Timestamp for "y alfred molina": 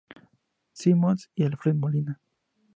1.35-2.19